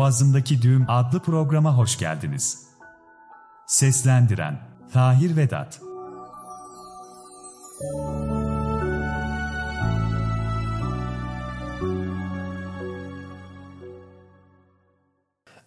[0.00, 2.58] Boğazımdaki Düğüm adlı programa hoş geldiniz.
[3.66, 4.58] Seslendiren
[4.92, 5.80] Tahir Vedat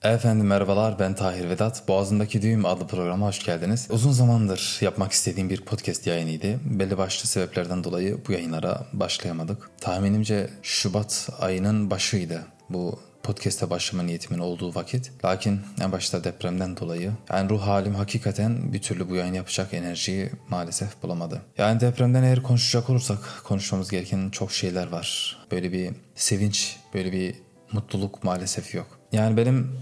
[0.04, 1.88] Efendim merhabalar ben Tahir Vedat.
[1.88, 3.88] Boğazındaki Düğüm adlı programa hoş geldiniz.
[3.92, 6.60] Uzun zamandır yapmak istediğim bir podcast yayınıydı.
[6.66, 9.70] Belli başlı sebeplerden dolayı bu yayınlara başlayamadık.
[9.82, 15.12] Tahminimce Şubat ayının başıydı bu podcast'e başlama niyetimin olduğu vakit.
[15.26, 20.32] Lakin en başta depremden dolayı yani ruh halim hakikaten bir türlü bu yayın yapacak enerjiyi
[20.50, 21.42] maalesef bulamadı.
[21.58, 25.38] Yani depremden eğer konuşacak olursak konuşmamız gereken çok şeyler var.
[25.52, 27.36] Böyle bir sevinç, böyle bir
[27.72, 28.88] mutluluk maalesef yok.
[29.12, 29.80] Yani benim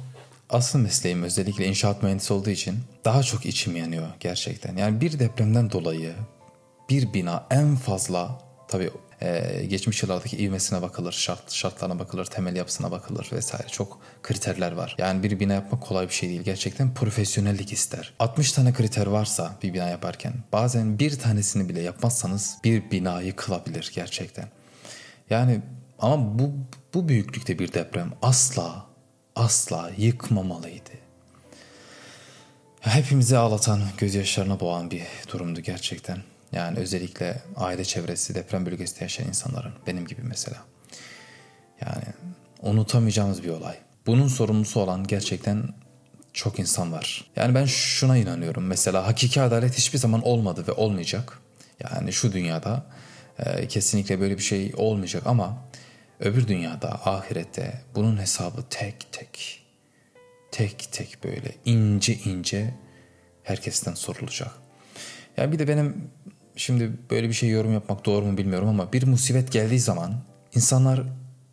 [0.49, 4.77] asıl mesleğim özellikle inşaat mühendisi olduğu için daha çok içim yanıyor gerçekten.
[4.77, 6.13] Yani bir depremden dolayı
[6.89, 12.91] bir bina en fazla tabii e, geçmiş yıllardaki ivmesine bakılır, şart, şartlarına bakılır, temel yapısına
[12.91, 13.67] bakılır vesaire.
[13.67, 14.95] Çok kriterler var.
[14.97, 16.41] Yani bir bina yapmak kolay bir şey değil.
[16.41, 18.13] Gerçekten profesyonellik ister.
[18.19, 23.91] 60 tane kriter varsa bir bina yaparken bazen bir tanesini bile yapmazsanız bir bina yıkılabilir
[23.95, 24.47] gerçekten.
[25.29, 25.61] Yani
[25.99, 26.51] ama bu,
[26.93, 28.85] bu büyüklükte bir deprem asla
[29.35, 30.91] asla yıkmamalıydı.
[32.79, 36.17] Hepimizi ağlatan, gözyaşlarına boğan bir durumdu gerçekten.
[36.51, 40.57] Yani özellikle aile çevresi, deprem bölgesinde yaşayan insanların, benim gibi mesela.
[41.81, 42.03] Yani
[42.61, 43.77] unutamayacağımız bir olay.
[44.05, 45.63] Bunun sorumlusu olan gerçekten
[46.33, 47.31] çok insan var.
[47.35, 48.63] Yani ben şuna inanıyorum.
[48.63, 51.39] Mesela hakiki adalet hiçbir zaman olmadı ve olmayacak.
[51.79, 52.85] Yani şu dünyada
[53.39, 55.57] e, kesinlikle böyle bir şey olmayacak ama
[56.21, 59.63] Öbür dünyada, ahirette bunun hesabı tek tek,
[60.51, 62.73] tek tek böyle ince ince
[63.43, 64.51] herkesten sorulacak.
[65.37, 66.09] Yani bir de benim
[66.61, 70.13] şimdi böyle bir şey yorum yapmak doğru mu bilmiyorum ama bir musibet geldiği zaman
[70.55, 71.01] insanlar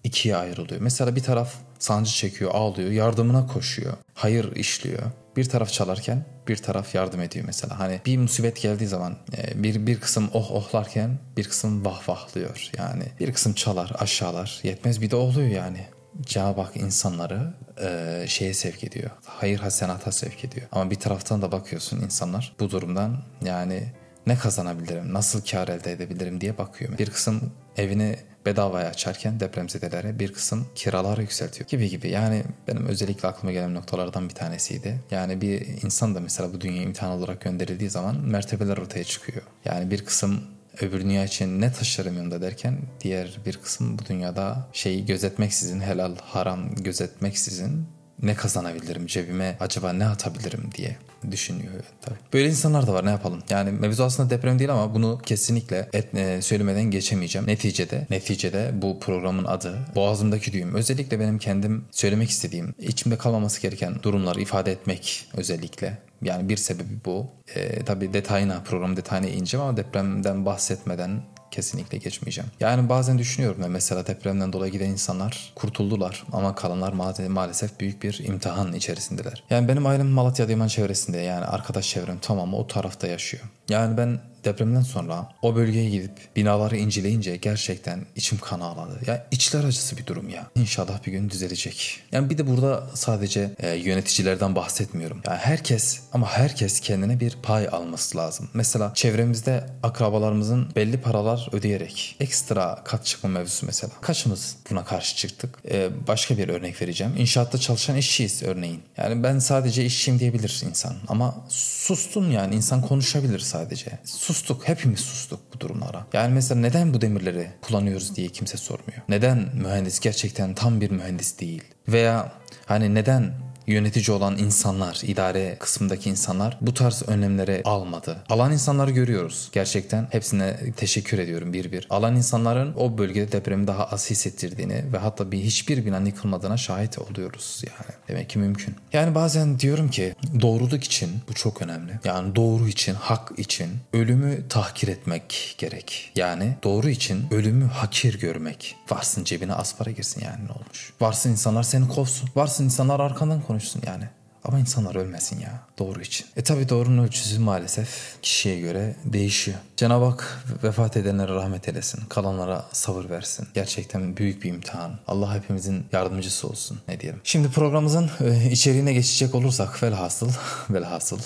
[0.05, 0.81] ikiye ayrılıyor.
[0.81, 5.03] Mesela bir taraf sancı çekiyor, ağlıyor, yardımına koşuyor, hayır işliyor
[5.39, 7.79] bir taraf çalarken bir taraf yardım ediyor mesela.
[7.79, 12.71] Hani bir musibet geldiği zaman e, bir bir kısım oh ohlarken bir kısım vah vahlıyor.
[12.79, 15.87] Yani bir kısım çalar aşağılar yetmez bir de oluyor yani.
[16.21, 19.11] Cenab-ı Hak insanları e, şeye sevk ediyor.
[19.25, 20.67] Hayır hasenata sevk ediyor.
[20.73, 23.93] Ama bir taraftan da bakıyorsun insanlar bu durumdan yani
[24.27, 26.99] ne kazanabilirim, nasıl kar elde edebilirim diye bakıyor.
[26.99, 32.09] Bir kısım evini bedavaya açarken depremzedelere bir kısım kiralar yükseltiyor gibi gibi.
[32.09, 35.01] Yani benim özellikle aklıma gelen noktalardan bir tanesiydi.
[35.11, 39.43] Yani bir insan da mesela bu dünya imtihan olarak gönderildiği zaman mertebeler ortaya çıkıyor.
[39.65, 40.41] Yani bir kısım
[40.83, 46.17] öbür dünya için ne taşırım yanında derken diğer bir kısım bu dünyada şeyi gözetmeksizin helal
[46.17, 47.87] haram gözetmeksizin
[48.23, 50.97] ne kazanabilirim cebime acaba ne atabilirim diye
[51.31, 52.19] düşünüyor tabii.
[52.33, 53.43] Böyle insanlar da var ne yapalım.
[53.51, 57.49] Yani mevzu aslında deprem değil ama bunu kesinlikle et, e, söylemeden geçemeyeceğim.
[57.49, 60.75] Neticede neticede bu programın adı Boğazımdaki Düğüm.
[60.75, 65.99] Özellikle benim kendim söylemek istediğim, içimde kalmaması gereken durumları ifade etmek özellikle.
[66.23, 67.27] Yani bir sebebi bu.
[67.55, 72.51] E, tabii detayına, program detayına ineceğim ama depremden bahsetmeden kesinlikle geçmeyeceğim.
[72.61, 78.03] Yani bazen düşünüyorum ben mesela depremden dolayı giden insanlar kurtuldular ama kalanlar ma- maalesef büyük
[78.03, 79.45] bir imtihan içerisindeler.
[79.51, 83.43] Yani benim ailem Malatya Adıyaman çevresinde yani arkadaş çevrem tamamı o tarafta yaşıyor.
[83.69, 89.01] Yani ben depremden sonra o bölgeye gidip binaları inceleyince gerçekten içim kan ağladı.
[89.07, 90.51] Ya içler acısı bir durum ya.
[90.55, 92.01] İnşallah bir gün düzelecek.
[92.13, 95.21] Yani bir de burada sadece e, yöneticilerden bahsetmiyorum.
[95.27, 98.49] Yani herkes ama herkes kendine bir pay alması lazım.
[98.55, 103.93] Mesela çevremizde akrabalarımızın belli paralar ödeyerek ekstra kat çıkma mevzusu mesela.
[104.01, 105.59] Kaçımız buna karşı çıktık?
[105.71, 107.13] E, başka bir örnek vereceğim.
[107.19, 108.83] İnşaatta çalışan işçiyiz örneğin.
[108.97, 113.99] Yani ben sadece işçiyim diyebilir insan ama sustun yani insan konuşabilir sadece.
[114.29, 116.07] Sustuk hepimiz sustuk bu durumlara.
[116.13, 119.03] Yani mesela neden bu demirleri kullanıyoruz diye kimse sormuyor.
[119.09, 121.65] Neden mühendis gerçekten tam bir mühendis değil?
[121.89, 122.33] Veya
[122.67, 123.33] hani neden
[123.73, 128.17] yönetici olan insanlar, idare kısmındaki insanlar bu tarz önlemleri almadı.
[128.29, 129.49] Alan insanları görüyoruz.
[129.53, 131.87] Gerçekten hepsine teşekkür ediyorum bir bir.
[131.91, 136.99] Alan insanların o bölgede depremi daha az hissettirdiğini ve hatta bir hiçbir binanın yıkılmadığına şahit
[136.99, 137.97] oluyoruz yani.
[138.09, 138.75] Demek ki mümkün.
[138.93, 141.93] Yani bazen diyorum ki doğruluk için bu çok önemli.
[142.05, 146.13] Yani doğru için, hak için ölümü tahkir etmek gerek.
[146.17, 148.77] Yani doğru için ölümü hakir görmek.
[148.91, 150.93] Varsın cebine az para girsin yani ne olmuş.
[151.01, 152.31] Varsın insanlar seni kovsun.
[152.37, 154.05] Varsın insanlar arkandan konuşsun konuşsun yani.
[154.45, 156.27] Ama insanlar ölmesin ya doğru için.
[156.37, 159.59] E tabi doğrunun ölçüsü maalesef kişiye göre değişiyor.
[159.77, 162.01] Cenab-ı Hak vefat edenlere rahmet eylesin.
[162.09, 163.49] Kalanlara sabır versin.
[163.55, 164.99] Gerçekten büyük bir imtihan.
[165.07, 167.21] Allah hepimizin yardımcısı olsun ne diyelim.
[167.25, 170.31] Şimdi programımızın e, içeriğine geçecek olursak velhasıl
[170.71, 171.19] velhasıl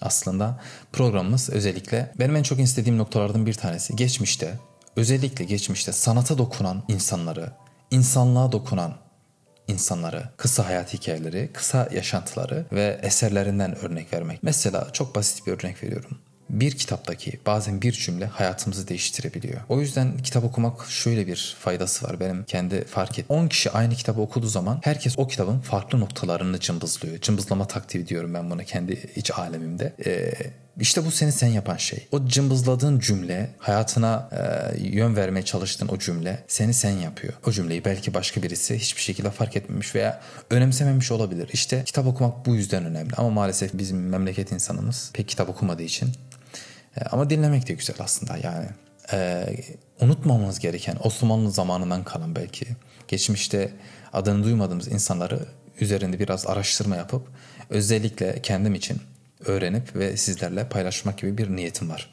[0.00, 0.60] aslında
[0.92, 4.58] programımız özellikle benim en çok istediğim noktalardan bir tanesi geçmişte
[4.96, 7.52] özellikle geçmişte sanata dokunan insanları,
[7.90, 9.01] insanlığa dokunan
[9.68, 14.42] insanları, kısa hayat hikayeleri, kısa yaşantıları ve eserlerinden örnek vermek.
[14.42, 16.18] Mesela çok basit bir örnek veriyorum
[16.52, 19.60] bir kitaptaki bazen bir cümle hayatımızı değiştirebiliyor.
[19.68, 23.26] O yüzden kitap okumak şöyle bir faydası var benim kendi fark et.
[23.28, 27.18] 10 kişi aynı kitabı okuduğu zaman herkes o kitabın farklı noktalarını cımbızlıyor.
[27.18, 29.92] Cımbızlama taktiği diyorum ben buna kendi iç alemimde.
[30.06, 30.32] Ee,
[30.80, 32.08] işte bu seni sen yapan şey.
[32.12, 37.32] O cımbızladığın cümle, hayatına e, yön vermeye çalıştığın o cümle seni sen yapıyor.
[37.46, 40.20] O cümleyi belki başka birisi hiçbir şekilde fark etmemiş veya
[40.50, 41.50] önemsememiş olabilir.
[41.52, 43.14] İşte kitap okumak bu yüzden önemli.
[43.16, 46.12] Ama maalesef bizim memleket insanımız pek kitap okumadığı için
[46.96, 48.68] e, ama dinlemek de güzel aslında yani.
[49.12, 49.46] E,
[50.00, 52.66] unutmamamız gereken Osmanlı zamanından kalan belki
[53.08, 53.70] geçmişte
[54.12, 55.40] adını duymadığımız insanları
[55.80, 57.28] üzerinde biraz araştırma yapıp
[57.70, 59.02] özellikle kendim için
[59.46, 62.10] öğrenip ve sizlerle paylaşmak gibi bir niyetim var.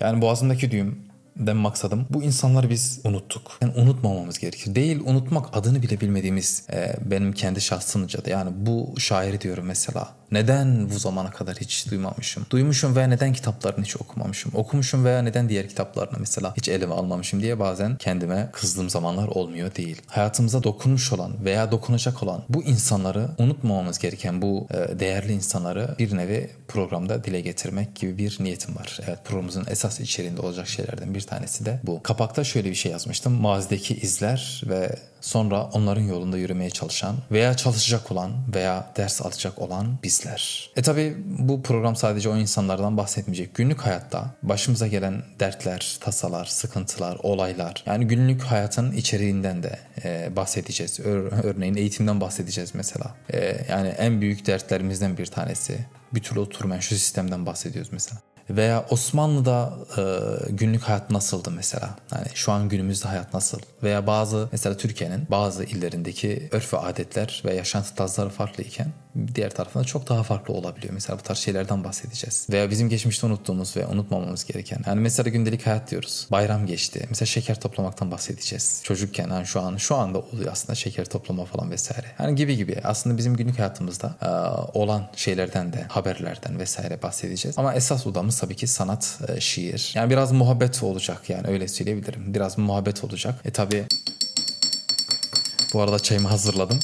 [0.00, 3.58] Yani boğazımdaki düğüm den maksadım bu insanları biz unuttuk.
[3.62, 4.74] Yani unutmamamız gerekir.
[4.74, 10.08] Değil unutmak adını bile bilmediğimiz e, benim kendi şahsımca da yani bu şairi diyorum mesela.
[10.32, 12.46] Neden bu zamana kadar hiç duymamışım?
[12.50, 14.52] Duymuşum veya neden kitaplarını hiç okumamışım?
[14.54, 19.74] Okumuşum veya neden diğer kitaplarını mesela hiç elime almamışım diye bazen kendime kızdığım zamanlar olmuyor
[19.74, 20.02] değil.
[20.06, 26.16] Hayatımıza dokunmuş olan veya dokunacak olan bu insanları unutmamamız gereken bu e, değerli insanları bir
[26.16, 28.98] nevi programda dile getirmek gibi bir niyetim var.
[29.06, 32.02] Evet programımızın esas içeriğinde olacak şeylerden bir tanesi de bu.
[32.02, 33.32] Kapakta şöyle bir şey yazmıştım.
[33.32, 34.96] Mazideki izler ve
[35.26, 40.70] sonra onların yolunda yürümeye çalışan veya çalışacak olan veya ders alacak olan bizler.
[40.76, 43.54] E tabi bu program sadece o insanlardan bahsetmeyecek.
[43.54, 51.00] Günlük hayatta başımıza gelen dertler, tasalar, sıkıntılar, olaylar yani günlük hayatın içeriğinden de e, bahsedeceğiz.
[51.00, 53.14] Ör, örneğin eğitimden bahsedeceğiz mesela.
[53.32, 55.78] E, yani en büyük dertlerimizden bir tanesi
[56.14, 58.20] bir türlü oturmayan şu sistemden bahsediyoruz mesela.
[58.50, 60.02] Veya Osmanlı'da e,
[60.52, 61.96] günlük hayat nasıldı mesela?
[62.12, 63.58] Yani şu an günümüzde hayat nasıl?
[63.82, 68.92] Veya bazı mesela Türkiye'nin bazı illerindeki örf ve adetler ve yaşantı tarzları farklı iken
[69.34, 70.94] diğer tarafında çok daha farklı olabiliyor.
[70.94, 72.46] Mesela bu tarz şeylerden bahsedeceğiz.
[72.50, 74.78] Veya bizim geçmişte unuttuğumuz ve unutmamamız gereken.
[74.86, 76.26] Yani mesela gündelik hayat diyoruz.
[76.30, 77.06] Bayram geçti.
[77.08, 78.80] Mesela şeker toplamaktan bahsedeceğiz.
[78.84, 82.06] Çocukken yani şu an şu anda oluyor aslında şeker toplama falan vesaire.
[82.18, 82.80] Yani gibi gibi.
[82.84, 84.28] Aslında bizim günlük hayatımızda e,
[84.78, 87.58] olan şeylerden de haberlerden vesaire bahsedeceğiz.
[87.58, 89.92] Ama esas odamız tabii ki sanat, e, şiir.
[89.94, 92.34] Yani biraz muhabbet olacak yani öyle söyleyebilirim.
[92.34, 93.40] Biraz muhabbet olacak.
[93.44, 93.84] E tabii
[95.72, 96.78] bu arada çayımı hazırladım.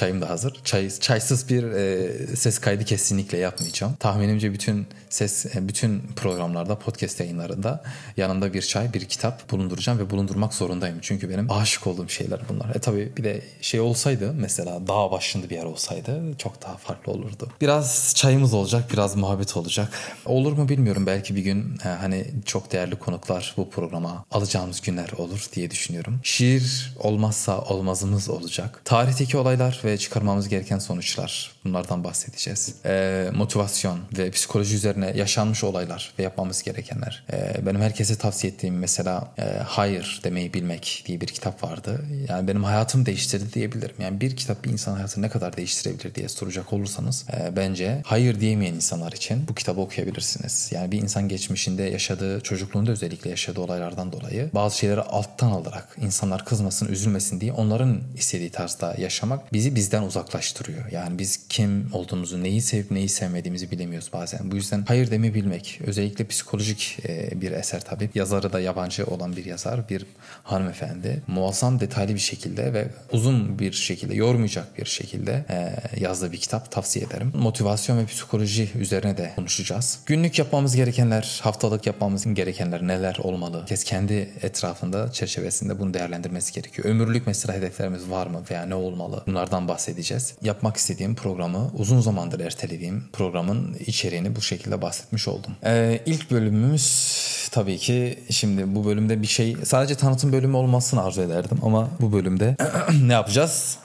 [0.00, 0.60] Çayım da hazır.
[0.64, 3.96] Çay, çaysız bir e, ses kaydı kesinlikle yapmayacağım.
[4.00, 7.82] Tahminimce bütün ses e, bütün programlarda podcast yayınlarında
[8.16, 10.98] yanında bir çay bir kitap bulunduracağım ve bulundurmak zorundayım.
[11.02, 12.74] Çünkü benim aşık olduğum şeyler bunlar.
[12.74, 17.12] E tabi bir de şey olsaydı mesela dağ başında bir yer olsaydı çok daha farklı
[17.12, 17.48] olurdu.
[17.60, 19.88] Biraz çayımız olacak biraz muhabbet olacak.
[20.26, 25.10] Olur mu bilmiyorum belki bir gün e, hani çok değerli konuklar bu programa alacağımız günler
[25.18, 26.20] olur diye düşünüyorum.
[26.22, 28.80] Şiir olmazsa olmazımız olacak.
[28.84, 32.74] Tarihteki olaylar ve çıkarmamız gereken sonuçlar bunlardan bahsedeceğiz.
[32.84, 37.24] E, motivasyon ve psikoloji üzerine yaşanmış olaylar ve yapmamız gerekenler.
[37.32, 42.04] Ee, benim herkese tavsiye ettiğim mesela e, Hayır demeyi bilmek diye bir kitap vardı.
[42.28, 43.96] Yani benim hayatımı değiştirdi diyebilirim.
[43.98, 48.40] Yani bir kitap bir insan hayatını ne kadar değiştirebilir diye soracak olursanız e, bence hayır
[48.40, 50.68] diyemeyen insanlar için bu kitabı okuyabilirsiniz.
[50.72, 56.44] Yani bir insan geçmişinde yaşadığı, çocukluğunda özellikle yaşadığı olaylardan dolayı bazı şeyleri alttan alarak insanlar
[56.44, 60.90] kızmasın, üzülmesin diye onların istediği tarzda yaşamak bizi bizden uzaklaştırıyor.
[60.92, 64.50] Yani biz kim olduğumuzu, neyi sevip neyi sevmediğimizi bilemiyoruz bazen.
[64.50, 65.80] Bu yüzden hayır demi bilmek.
[65.86, 68.10] Özellikle psikolojik e, bir eser tabii.
[68.14, 70.06] Yazarı da yabancı olan bir yazar, bir
[70.42, 71.22] hanımefendi.
[71.26, 76.70] Muazzam detaylı bir şekilde ve uzun bir şekilde, yormayacak bir şekilde e, yazdığı bir kitap
[76.70, 77.32] tavsiye ederim.
[77.34, 79.98] Motivasyon ve psikoloji üzerine de konuşacağız.
[80.06, 83.64] Günlük yapmamız gerekenler, haftalık yapmamız gerekenler neler olmalı?
[83.66, 86.88] Kes kendi etrafında, çerçevesinde bunu değerlendirmesi gerekiyor.
[86.88, 89.24] Ömürlük mesela hedeflerimiz var mı veya ne olmalı?
[89.26, 90.34] Bunlardan bahsedeceğiz.
[90.42, 95.52] Yapmak istediğim programı uzun zamandır ertelediğim programın içeriğini bu şekilde bahsetmiş oldum.
[95.64, 101.22] Ee, ilk bölümümüz tabii ki şimdi bu bölümde bir şey sadece tanıtım bölümü olmasını arzu
[101.22, 102.56] ederdim ama bu bölümde
[103.02, 103.78] ne yapacağız?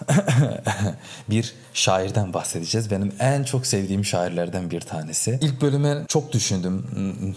[1.30, 2.92] bir şairden bahsedeceğiz.
[2.92, 5.40] Benim en çok sevdiğim şairlerden bir tanesi.
[5.42, 6.86] İlk bölüme çok düşündüm.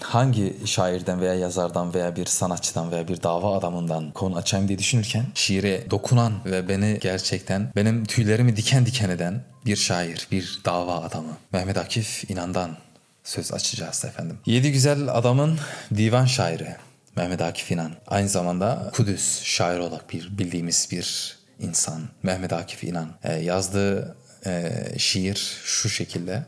[0.02, 5.24] Hangi şairden veya yazardan veya bir sanatçıdan veya bir dava adamından konu açayım diye düşünürken
[5.34, 11.36] şiire dokunan ve beni gerçekten benim tüylerimi diken diken eden bir şair, bir dava adamı.
[11.52, 12.76] Mehmet Akif İnan'dan
[13.24, 14.38] söz açacağız efendim.
[14.46, 15.58] Yedi Güzel Adamın
[15.96, 16.76] divan şairi
[17.16, 17.92] Mehmet Akif İnan.
[18.06, 23.14] Aynı zamanda Kudüs şair olarak bir bildiğimiz bir insan Mehmet Akif İnan.
[23.22, 26.46] E, yazdığı e, şiir şu şekilde.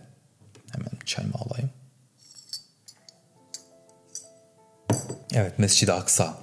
[0.72, 1.70] Hemen çayımı alayım.
[5.34, 6.38] Evet Mescid-i Aksa.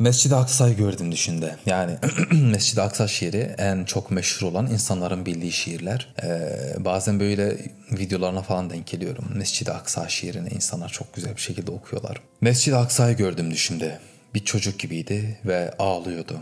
[0.00, 1.56] Mescid-i Aksa'yı gördüm düşünde.
[1.66, 1.96] Yani
[2.32, 6.14] Mescid-i Aksa şiiri en çok meşhur olan insanların bildiği şiirler.
[6.22, 7.58] Ee, bazen böyle
[7.92, 9.24] videolarına falan denk geliyorum.
[9.34, 12.20] Mescid-i Aksa şiirini insanlar çok güzel bir şekilde okuyorlar.
[12.40, 13.98] Mescid-i Aksa'yı gördüm düşünde.
[14.34, 16.40] Bir çocuk gibiydi ve ağlıyordu.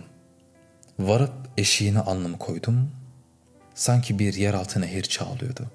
[0.99, 2.91] Varıp eşiğine alnımı koydum.
[3.75, 5.67] Sanki bir yeraltı nehir çağlıyordu.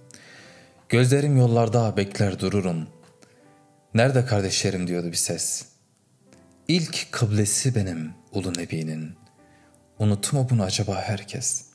[0.90, 2.88] Gözlerim yollarda bekler dururum.
[3.94, 5.73] Nerede kardeşlerim diyordu bir ses.''
[6.68, 9.16] İlk kıblesi benim ulu nebinin.
[10.00, 11.66] Unuttu mu bunu acaba herkes?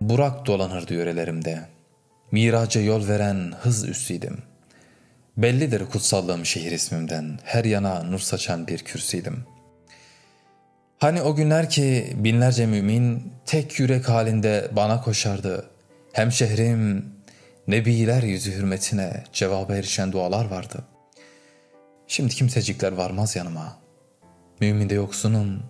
[0.00, 1.60] Burak dolanırdı yörelerimde.
[2.32, 4.42] Miraca yol veren hız üstüydüm.
[5.36, 7.38] Bellidir kutsallığım şehir ismimden.
[7.44, 9.44] Her yana nur saçan bir kürsüydüm.
[10.98, 15.70] Hani o günler ki binlerce mümin tek yürek halinde bana koşardı.
[16.12, 17.12] Hem şehrim
[17.68, 20.84] nebiler yüzü hürmetine cevaba erişen dualar vardı.
[22.06, 23.81] Şimdi kimsecikler varmaz yanıma.''
[24.62, 25.62] Müminde yoksunum,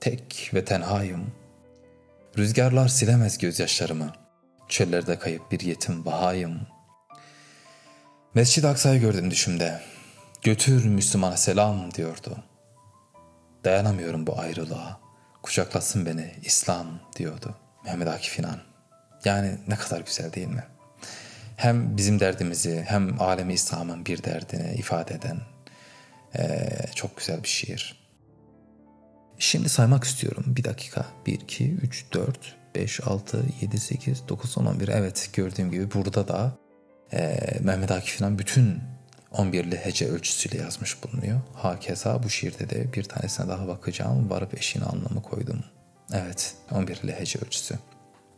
[0.00, 1.32] tek ve tenhayım.
[2.38, 4.12] Rüzgarlar silemez gözyaşlarımı.
[4.68, 6.60] Çöllerde kayıp bir yetim bahayım.
[8.34, 9.80] Mescid-i Aksa'yı gördüm düşümde.
[10.42, 12.36] Götür Müslümana selam diyordu.
[13.64, 15.00] Dayanamıyorum bu ayrılığa.
[15.42, 16.86] Kucaklasın beni İslam
[17.16, 18.60] diyordu Mehmet Akif İnan.
[19.24, 20.64] Yani ne kadar güzel değil mi?
[21.56, 25.40] Hem bizim derdimizi hem alemi İslam'ın bir derdini ifade eden
[26.38, 28.05] ee, çok güzel bir şiir.
[29.38, 30.44] Şimdi saymak istiyorum.
[30.46, 31.06] Bir dakika.
[31.26, 34.88] 1, 2, 3, 4, 5, 6, 7, 8, 9, 10, 11.
[34.88, 36.52] Evet gördüğüm gibi burada da
[37.12, 38.78] e, Mehmet Akif İnan bütün
[39.32, 41.40] 11'li hece ölçüsüyle yazmış bulunuyor.
[41.54, 44.30] Hakeza bu şiirde de bir tanesine daha bakacağım.
[44.30, 45.64] Varıp eşiğine anlamı koydum.
[46.12, 47.74] Evet 11'li hece ölçüsü.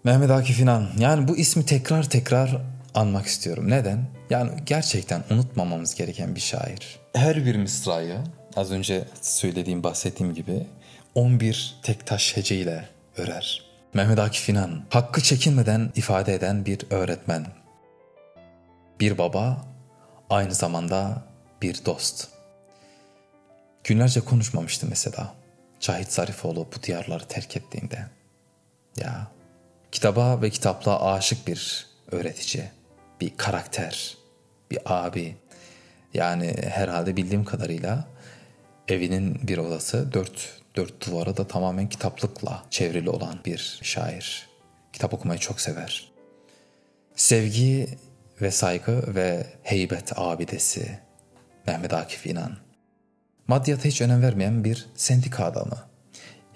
[0.04, 0.88] Mehmet Akif İnan.
[0.98, 2.62] Yani bu ismi tekrar tekrar
[2.94, 3.70] anmak istiyorum.
[3.70, 4.06] Neden?
[4.30, 6.98] Yani gerçekten unutmamamız gereken bir şair.
[7.14, 8.18] Her bir mısrayı
[8.56, 10.66] az önce söylediğim bahsettiğim gibi
[11.14, 13.68] 11 tek taş heceyle örer.
[13.94, 17.46] Mehmet Akif İnan, hakkı çekinmeden ifade eden bir öğretmen.
[19.00, 19.66] Bir baba,
[20.30, 21.22] aynı zamanda
[21.62, 22.28] bir dost.
[23.84, 25.34] Günlerce konuşmamıştı mesela.
[25.80, 28.06] Cahit Zarifoğlu bu diyarları terk ettiğinde.
[28.96, 29.26] Ya,
[29.92, 32.64] kitaba ve kitapla aşık bir öğretici,
[33.20, 34.16] bir karakter,
[34.70, 35.36] bir abi.
[36.14, 38.08] Yani herhalde bildiğim kadarıyla
[38.88, 44.48] evinin bir odası dört dört duvarı da tamamen kitaplıkla çevrili olan bir şair.
[44.92, 46.12] Kitap okumayı çok sever.
[47.16, 47.88] Sevgi
[48.42, 50.98] ve saygı ve heybet abidesi
[51.66, 52.56] Mehmet Akif İnan.
[53.48, 55.88] Maddiyata hiç önem vermeyen bir sendika adamı.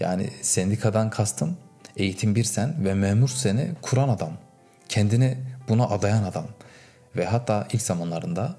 [0.01, 1.57] Yani sendikadan kastım
[1.97, 4.33] eğitim bir sen ve memur seni kuran adam.
[4.89, 5.39] Kendini
[5.69, 6.47] buna adayan adam.
[7.17, 8.57] Ve hatta ilk zamanlarında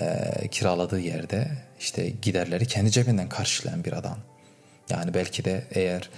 [0.00, 1.48] e, kiraladığı yerde
[1.80, 4.18] işte giderleri kendi cebinden karşılayan bir adam.
[4.90, 6.10] Yani belki de eğer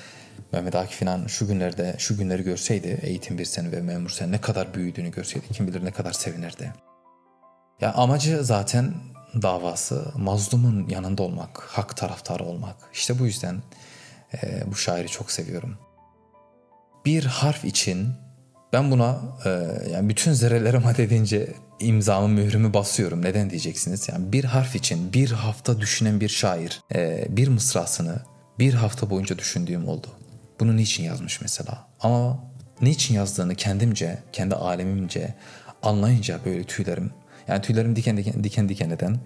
[0.53, 4.41] Mehmet Akif İnan şu günlerde şu günleri görseydi eğitim bir sene ve memur sen ne
[4.41, 6.73] kadar büyüdüğünü görseydi kim bilir ne kadar sevinirdi.
[7.81, 8.95] Ya amacı zaten
[9.43, 12.77] davası mazlumun yanında olmak, hak taraftarı olmak.
[12.93, 13.63] İşte bu yüzden
[14.43, 15.79] e, bu şairi çok seviyorum.
[17.05, 18.09] Bir harf için
[18.73, 19.51] ben buna e,
[19.93, 23.23] yani bütün zerrelerime madedince imzamı mührümü basıyorum.
[23.23, 24.09] Neden diyeceksiniz?
[24.09, 28.23] Yani bir harf için bir hafta düşünen bir şair e, bir mısrasını
[28.59, 30.07] bir hafta boyunca düşündüğüm oldu.
[30.61, 31.89] Bunu niçin yazmış mesela?
[32.01, 32.45] Ama
[32.81, 35.35] niçin yazdığını kendimce, kendi alemimce
[35.83, 37.13] anlayınca böyle tüylerim
[37.49, 39.19] yani tüylerim diken diken, diken diken eden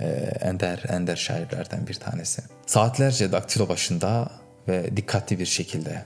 [0.00, 0.04] e,
[0.40, 2.42] ender ender şairlerden bir tanesi.
[2.66, 4.30] Saatlerce daktilo başında
[4.68, 6.04] ve dikkatli bir şekilde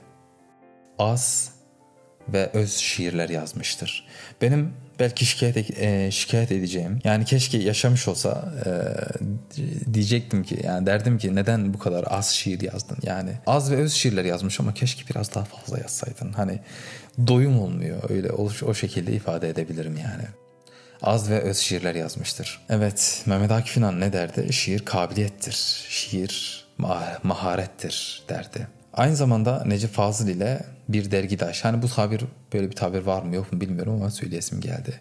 [0.98, 1.52] az
[2.32, 4.06] ve öz şiirler yazmıştır.
[4.42, 6.98] Benim belki şikayet e, şikayet edeceğim.
[7.04, 8.72] Yani keşke yaşamış olsa e,
[9.94, 12.98] diyecektim ki yani derdim ki neden bu kadar az şiir yazdın?
[13.02, 16.32] Yani az ve öz şiirler yazmış ama keşke biraz daha fazla yazsaydın.
[16.32, 16.60] Hani
[17.26, 20.24] doyum olmuyor öyle o, o şekilde ifade edebilirim yani.
[21.02, 22.60] Az ve öz şiirler yazmıştır.
[22.68, 24.52] Evet Mehmet Akif İnan ne derdi?
[24.52, 25.86] Şiir kabiliyettir.
[25.88, 28.77] Şiir ma- maharettir derdi.
[28.98, 31.64] Aynı zamanda Necip Fazıl ile bir dergidaş.
[31.64, 35.00] Hani bu tabir böyle bir tabir var mı yok mu bilmiyorum ama söyleyesim geldi.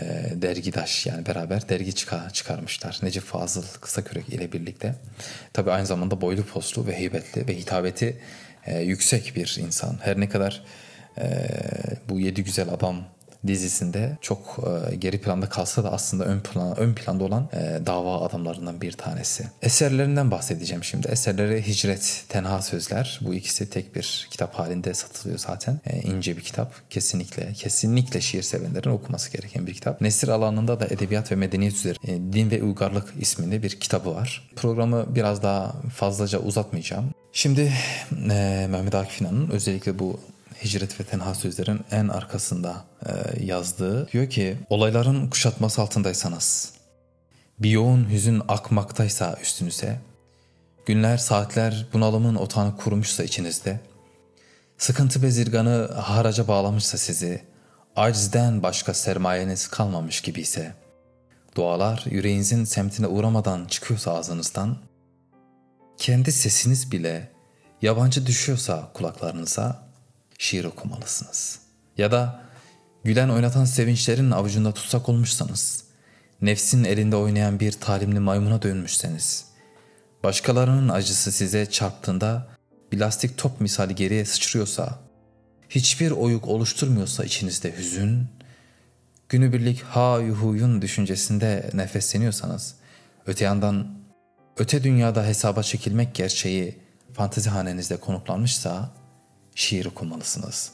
[0.00, 2.98] E, dergidaş yani beraber dergi çıkar, çıkarmışlar.
[3.02, 4.94] Necip Fazıl Kısakürek ile birlikte.
[5.52, 8.20] Tabi aynı zamanda boylu postlu ve heybetli ve hitabeti
[8.66, 9.98] e, yüksek bir insan.
[10.02, 10.64] Her ne kadar
[11.18, 11.48] e,
[12.08, 13.04] bu yedi güzel adam
[13.46, 14.58] dizisinde çok
[14.92, 18.92] e, geri planda kalsa da aslında ön plan ön planda olan e, dava adamlarından bir
[18.92, 19.44] tanesi.
[19.62, 21.08] Eserlerinden bahsedeceğim şimdi.
[21.08, 23.20] Eserleri Hicret, Tenha Sözler.
[23.22, 25.80] Bu ikisi tek bir kitap halinde satılıyor zaten.
[25.86, 26.90] E, ince bir kitap.
[26.90, 30.00] Kesinlikle kesinlikle şiir sevenlerin okuması gereken bir kitap.
[30.00, 34.50] Nesir alanında da edebiyat ve medeniyet üzeri e, Din ve Uygarlık isminde bir kitabı var.
[34.56, 37.10] Programı biraz daha fazlaca uzatmayacağım.
[37.32, 37.72] Şimdi
[38.30, 40.20] e, Mehmet Akif İnan'ın özellikle bu
[40.64, 46.72] Hicret ve Tenha sözlerin en arkasında e, yazdığı diyor ki olayların kuşatması altındaysanız
[47.58, 50.00] bir yoğun hüzün akmaktaysa üstünüze
[50.86, 53.80] günler saatler bunalımın otağını kurmuşsa içinizde
[54.78, 57.42] sıkıntı bezirganı haraca bağlamışsa sizi
[57.96, 60.74] acizden başka sermayeniz kalmamış gibi ise
[61.56, 64.76] dualar yüreğinizin semtine uğramadan çıkıyorsa ağzınızdan
[65.98, 67.28] kendi sesiniz bile
[67.82, 69.89] yabancı düşüyorsa kulaklarınıza
[70.40, 71.58] şiir okumalısınız.
[71.98, 72.40] Ya da
[73.04, 75.84] gülen oynatan sevinçlerin avucunda tutsak olmuşsanız,
[76.42, 79.44] nefsin elinde oynayan bir talimli maymuna dönmüşseniz,
[80.24, 82.48] başkalarının acısı size çarptığında
[82.92, 84.98] bir lastik top misali geriye sıçrıyorsa,
[85.68, 88.26] hiçbir oyuk oluşturmuyorsa içinizde hüzün,
[89.28, 92.74] günübirlik ha yuhuyun düşüncesinde nefesleniyorsanız,
[93.26, 93.98] öte yandan
[94.56, 96.78] öte dünyada hesaba çekilmek gerçeği
[97.12, 98.99] fantezi hanenizde konuklanmışsa,
[99.54, 100.72] şiir okumalısınız.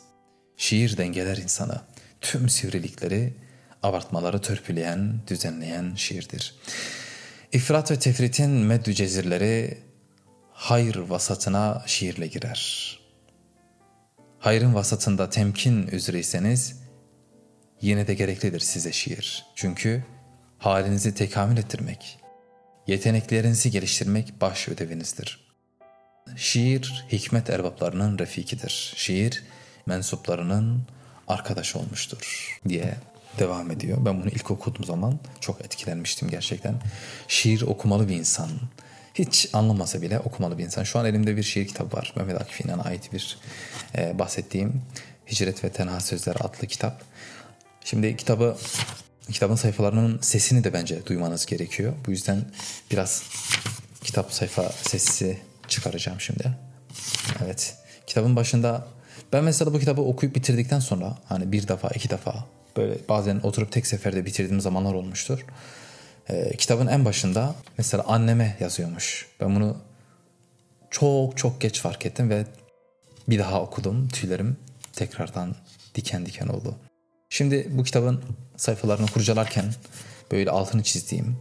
[0.56, 1.80] Şiir dengeler insanı.
[2.20, 3.34] Tüm sivrilikleri,
[3.82, 6.54] abartmaları törpüleyen, düzenleyen şiirdir.
[7.52, 9.78] İfrat ve tefritin meddü cezirleri
[10.52, 12.92] hayır vasatına şiirle girer.
[14.38, 16.80] Hayrın vasatında temkin üzreyseniz
[17.80, 19.46] yine de gereklidir size şiir.
[19.54, 20.04] Çünkü
[20.58, 22.18] halinizi tekamül ettirmek,
[22.86, 25.45] yeteneklerinizi geliştirmek baş ödevinizdir.''
[26.36, 28.92] Şiir hikmet erbaplarının refikidir.
[28.96, 29.42] Şiir
[29.86, 30.82] mensuplarının
[31.28, 32.94] arkadaş olmuştur diye
[33.38, 33.98] devam ediyor.
[34.04, 36.74] Ben bunu ilk okuduğum zaman çok etkilenmiştim gerçekten.
[37.28, 38.50] Şiir okumalı bir insan.
[39.14, 40.84] Hiç anlamasa bile okumalı bir insan.
[40.84, 42.12] Şu an elimde bir şiir kitabı var.
[42.16, 43.38] Mehmet Akif İnan'a ait bir
[43.98, 44.82] e, bahsettiğim
[45.30, 47.02] Hicret ve Tenha Sözler adlı kitap.
[47.84, 48.56] Şimdi kitabı
[49.32, 51.92] kitabın sayfalarının sesini de bence duymanız gerekiyor.
[52.06, 52.44] Bu yüzden
[52.90, 53.22] biraz
[54.04, 56.52] kitap sayfa sesi çıkaracağım şimdi.
[57.44, 57.76] Evet.
[58.06, 58.86] Kitabın başında
[59.32, 62.44] ben mesela bu kitabı okuyup bitirdikten sonra hani bir defa iki defa
[62.76, 65.44] böyle bazen oturup tek seferde bitirdiğim zamanlar olmuştur.
[66.30, 69.26] Ee, kitabın en başında mesela anneme yazıyormuş.
[69.40, 69.76] Ben bunu
[70.90, 72.46] çok çok geç fark ettim ve
[73.28, 74.08] bir daha okudum.
[74.08, 74.56] Tüylerim
[74.92, 75.54] tekrardan
[75.94, 76.74] diken diken oldu.
[77.30, 78.22] Şimdi bu kitabın
[78.56, 79.64] sayfalarını kurcalarken
[80.32, 81.38] böyle altını çizdiğim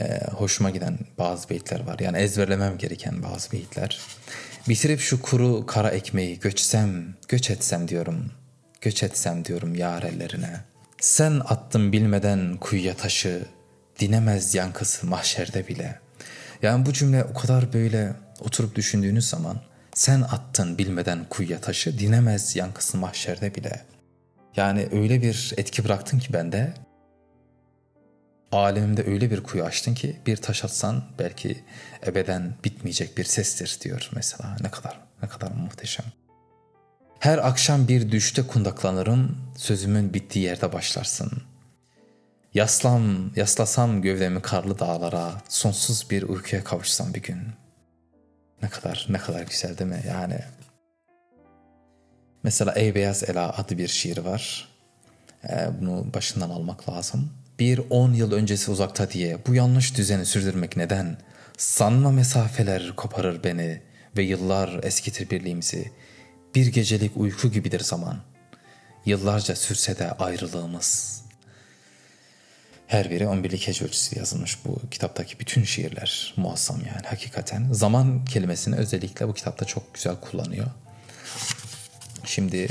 [0.00, 1.98] e, hoşuma giden bazı beyitler var.
[1.98, 4.00] Yani ezberlemem gereken bazı beyitler.
[4.68, 8.30] Bitirip şu kuru kara ekmeği göçsem, göç etsem diyorum.
[8.80, 10.60] Göç etsem diyorum yar ellerine.
[11.00, 13.42] Sen attın bilmeden kuyuya taşı,
[13.98, 16.00] dinemez yankısı mahşerde bile.
[16.62, 19.60] Yani bu cümle o kadar böyle oturup düşündüğünüz zaman
[19.94, 23.84] sen attın bilmeden kuyuya taşı, dinemez yankısı mahşerde bile.
[24.56, 26.74] Yani öyle bir etki bıraktın ki bende
[28.52, 31.64] alemimde öyle bir kuyu açtın ki bir taş atsan belki
[32.06, 34.56] ebeden bitmeyecek bir sestir diyor mesela.
[34.60, 36.06] Ne kadar ne kadar muhteşem.
[37.18, 41.42] Her akşam bir düşte kundaklanırım, sözümün bittiği yerde başlarsın.
[42.54, 47.38] Yaslam, yaslasam gövdemi karlı dağlara, sonsuz bir uykuya kavuşsam bir gün.
[48.62, 50.02] Ne kadar, ne kadar güzel değil mi?
[50.08, 50.38] Yani
[52.42, 54.68] Mesela Ey Beyaz Ela adlı bir şiir var.
[55.48, 60.76] Ee, bunu başından almak lazım bir on yıl öncesi uzakta diye bu yanlış düzeni sürdürmek
[60.76, 61.18] neden?
[61.56, 63.82] Sanma mesafeler koparır beni
[64.16, 65.92] ve yıllar eskitir birliğimizi.
[66.54, 68.22] Bir gecelik uyku gibidir zaman.
[69.06, 71.22] Yıllarca sürse de ayrılığımız.
[72.86, 77.72] Her biri 11'lik hece ölçüsü yazılmış bu kitaptaki bütün şiirler muazzam yani hakikaten.
[77.72, 80.66] Zaman kelimesini özellikle bu kitapta çok güzel kullanıyor.
[82.24, 82.68] Şimdi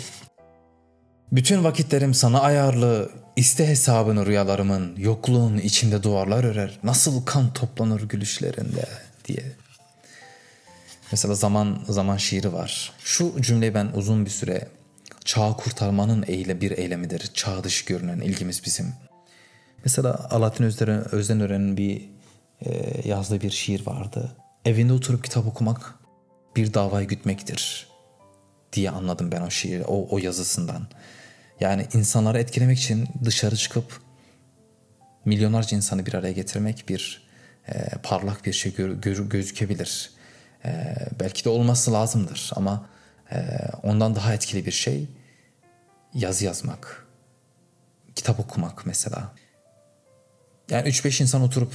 [1.31, 8.85] bütün vakitlerim sana ayarlı, iste hesabını rüyalarımın, yokluğun içimde duvarlar örer, nasıl kan toplanır gülüşlerinde
[9.25, 9.43] diye.
[11.11, 12.93] Mesela zaman zaman şiiri var.
[13.03, 14.67] Şu cümleyi ben uzun bir süre
[15.25, 17.31] çağ kurtarmanın eyle bir eylemidir.
[17.33, 18.93] Çağ dışı görünen ilgimiz bizim.
[19.85, 20.63] Mesela Alaaddin
[21.11, 22.09] Özdenören'in bir
[22.65, 24.31] e, yazdığı bir şiir vardı.
[24.65, 25.95] Evinde oturup kitap okumak
[26.55, 27.87] bir davayı gütmektir
[28.73, 30.87] diye anladım ben o şiiri, o, o yazısından.
[31.61, 34.01] Yani insanları etkilemek için dışarı çıkıp
[35.25, 37.27] milyonlarca insanı bir araya getirmek bir
[37.67, 40.11] e, parlak bir şey gör, gör, gözükebilir.
[40.65, 42.85] E, belki de olması lazımdır ama
[43.31, 45.07] e, ondan daha etkili bir şey
[46.13, 47.07] yazı yazmak,
[48.15, 49.33] kitap okumak mesela.
[50.69, 51.73] Yani 3-5 insan oturup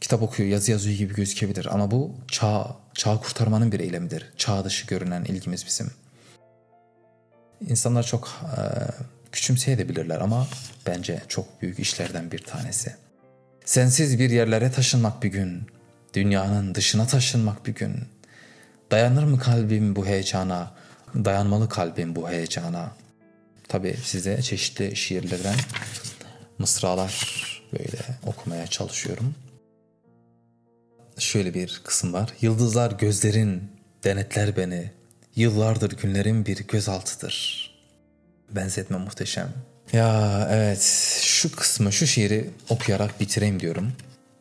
[0.00, 4.32] kitap okuyor, yazı yazıyor gibi gözükebilir ama bu çağ, çağ kurtarmanın bir eylemidir.
[4.36, 5.90] Çağ dışı görünen ilgimiz bizim.
[7.60, 8.60] İnsanlar çok e,
[9.32, 10.48] küçümseyebilirler ama
[10.86, 12.94] bence çok büyük işlerden bir tanesi.
[13.64, 15.62] Sensiz bir yerlere taşınmak bir gün,
[16.14, 17.94] dünyanın dışına taşınmak bir gün.
[18.90, 20.74] Dayanır mı kalbim bu heyecana,
[21.14, 22.92] dayanmalı kalbim bu heyecana.
[23.68, 25.56] Tabi size çeşitli şiirlerden
[26.58, 27.26] mısralar
[27.72, 29.34] böyle okumaya çalışıyorum.
[31.18, 32.32] Şöyle bir kısım var.
[32.40, 33.70] Yıldızlar gözlerin
[34.04, 34.90] denetler beni.
[35.36, 37.66] Yıllardır günlerim bir gözaltıdır.
[38.50, 39.48] Benzetme muhteşem.
[39.92, 40.82] Ya evet
[41.22, 43.92] şu kısmı şu şiiri okuyarak bitireyim diyorum.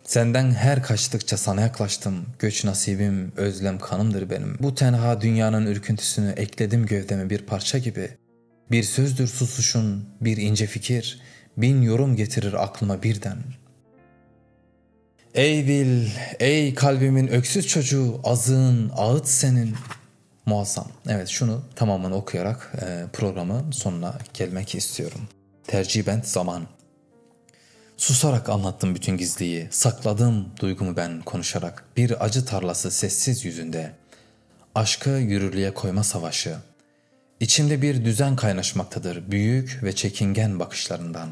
[0.03, 2.25] Senden her kaçtıkça sana yaklaştım.
[2.39, 4.57] Göç nasibim, özlem kanımdır benim.
[4.59, 8.09] Bu tenha dünyanın ürküntüsünü ekledim gövdeme bir parça gibi.
[8.71, 11.21] Bir sözdür susuşun, bir ince fikir,
[11.57, 13.37] bin yorum getirir aklıma birden.
[15.33, 19.75] Ey dil, ey kalbimin öksüz çocuğu, azığın, ağıt senin.
[20.45, 20.87] Muazzam.
[21.07, 25.21] Evet şunu tamamını okuyarak e, programın sonuna gelmek istiyorum.
[25.67, 26.67] Terciben zaman.
[27.97, 31.85] Susarak anlattım bütün gizliyi, sakladım duygumu ben konuşarak.
[31.97, 33.91] Bir acı tarlası sessiz yüzünde.
[34.75, 36.57] Aşkı yürürlüğe koyma savaşı.
[37.39, 41.29] İçimde bir düzen kaynaşmaktadır büyük ve çekingen bakışlarından.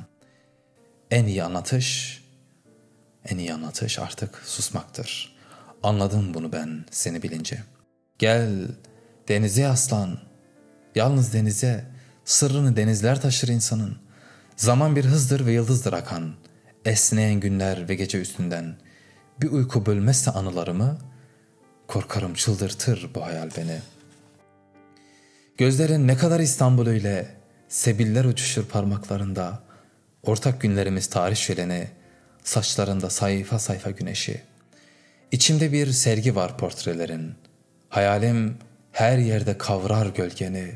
[1.11, 2.21] En iyi anlatış,
[3.25, 5.35] en iyi anlatış artık susmaktır.
[5.83, 7.63] Anladım bunu ben seni bilince.
[8.19, 8.67] Gel
[9.27, 10.19] denize aslan,
[10.95, 11.85] yalnız denize,
[12.25, 13.97] sırrını denizler taşır insanın.
[14.55, 16.33] Zaman bir hızdır ve yıldızdır akan,
[16.85, 18.75] esneyen günler ve gece üstünden.
[19.41, 20.97] Bir uyku bölmezse anılarımı,
[21.87, 23.79] korkarım çıldırtır bu hayal beni.
[25.57, 27.35] Gözlerin ne kadar İstanbul öyle,
[27.67, 29.63] sebiller uçuşur parmaklarında,
[30.23, 31.87] ortak günlerimiz tarih şöleni,
[32.43, 34.41] saçlarında sayfa sayfa güneşi.
[35.31, 37.33] İçimde bir sergi var portrelerin,
[37.89, 38.57] hayalim
[38.93, 40.71] her yerde kavrar gölgeni.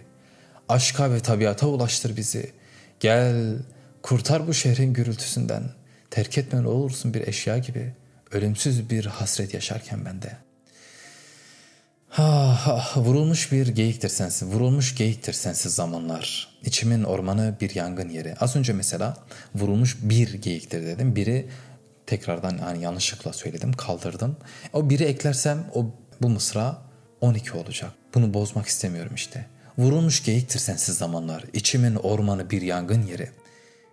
[0.69, 2.51] Aşka ve tabiata ulaştır bizi.
[2.99, 3.55] Gel
[4.01, 5.63] kurtar bu şehrin gürültüsünden.
[6.11, 7.93] Terk etmen olursun bir eşya gibi.
[8.31, 10.37] Ölümsüz bir hasret yaşarken bende.
[12.09, 16.57] Ha, ha, vurulmuş bir geyiktir sensiz, vurulmuş geyiktir sensiz zamanlar.
[16.63, 18.35] İçimin ormanı bir yangın yeri.
[18.35, 19.17] Az önce mesela
[19.55, 21.15] vurulmuş bir geyiktir dedim.
[21.15, 21.49] Biri
[22.05, 24.37] tekrardan yani yanlışlıkla söyledim, kaldırdım.
[24.73, 25.85] O biri eklersem o
[26.21, 26.81] bu mısra
[27.21, 27.91] 12 olacak.
[28.17, 29.45] Bunu bozmak istemiyorum işte.
[29.77, 31.43] Vurulmuş geyiktir sensiz zamanlar.
[31.53, 33.29] İçimin ormanı bir yangın yeri.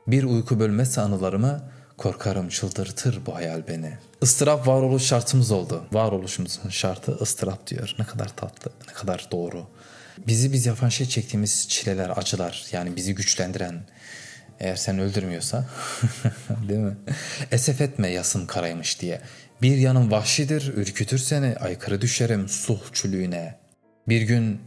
[0.07, 3.99] Bir uyku bölmezse anılarımı korkarım çıldırtır bu hayal beni.
[4.23, 5.85] Istırap varoluş şartımız oldu.
[5.93, 7.95] Varoluşumuzun şartı ıstırap diyor.
[7.99, 9.67] Ne kadar tatlı, ne kadar doğru.
[10.27, 12.65] Bizi biz yapan şey çektiğimiz çileler, acılar.
[12.73, 13.83] Yani bizi güçlendiren,
[14.61, 15.67] eğer sen öldürmüyorsa
[16.69, 16.97] değil mi?
[17.51, 19.21] Esef etme yasım karaymış diye.
[19.63, 23.64] Bir yanım vahşidir, ürkütür seni, aykırı düşerim suh çülüğüne.
[24.09, 24.61] Bir gün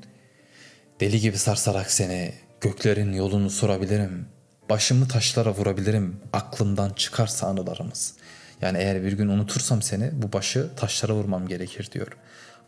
[1.00, 4.26] deli gibi sarsarak seni, göklerin yolunu sorabilirim.
[4.70, 8.14] Başımı taşlara vurabilirim, aklımdan çıkarsa anılarımız.
[8.62, 12.08] Yani eğer bir gün unutursam seni, bu başı taşlara vurmam gerekir diyor.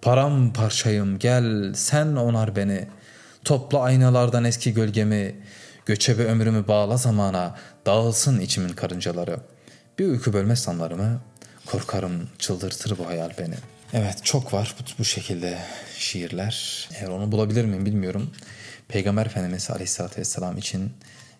[0.02, 2.88] Param parçayım, gel sen onar beni.
[3.46, 5.36] Topla aynalardan eski gölgemi,
[5.86, 7.56] göçebe ömrümü bağla zamana,
[7.86, 9.38] dağılsın içimin karıncaları.
[10.00, 11.22] Bir uyku bölmez sanlarımı,
[11.72, 13.56] Korkarım çıldırtır bu hayal beni.
[13.94, 15.58] Evet çok var bu, bu şekilde
[15.98, 16.90] şiirler.
[17.00, 18.32] Eğer onu bulabilir miyim bilmiyorum.
[18.88, 20.94] Peygamber Efendimiz Aleyhisselatü Vesselam için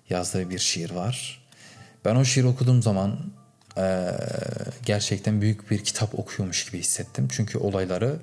[0.10, 1.46] yazdığı bir şiir var.
[2.06, 3.20] Ben o şiiri okuduğum zaman
[3.78, 4.12] e,
[4.86, 7.28] gerçekten büyük bir kitap okuyormuş gibi hissettim.
[7.32, 8.20] Çünkü olayları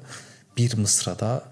[0.56, 1.44] bir mısrada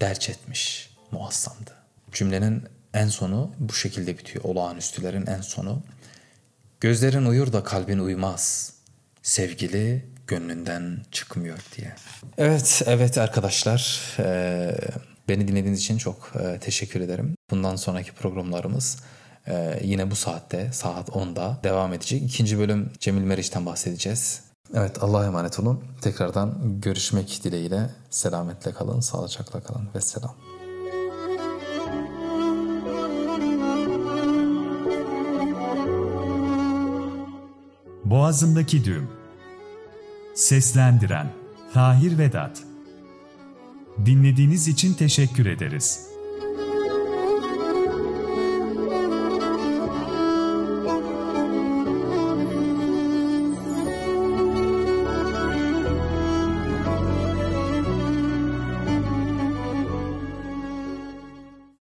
[0.00, 0.90] derç etmiş.
[1.10, 1.74] Muazzamdı.
[2.12, 2.64] Cümlenin
[2.94, 4.44] en sonu bu şekilde bitiyor.
[4.44, 5.82] Olağanüstülerin en sonu.
[6.80, 8.72] Gözlerin uyur da kalbin uymaz
[9.22, 11.94] sevgili gönlünden çıkmıyor diye.
[12.38, 14.00] Evet, evet arkadaşlar.
[14.18, 14.74] E,
[15.28, 17.34] beni dinlediğiniz için çok e, teşekkür ederim.
[17.50, 18.98] Bundan sonraki programlarımız
[19.46, 22.22] e, yine bu saatte, saat 10'da devam edecek.
[22.22, 24.40] İkinci bölüm Cemil Meriç'ten bahsedeceğiz.
[24.74, 25.84] Evet, Allah'a emanet olun.
[26.00, 27.90] Tekrardan görüşmek dileğiyle.
[28.10, 30.36] Selametle kalın, sağlıcakla kalın ve selam.
[38.04, 39.19] Boğazımdaki düğüm.
[40.40, 41.32] Seslendiren
[41.74, 42.62] Tahir Vedat.
[44.06, 46.09] Dinlediğiniz için teşekkür ederiz.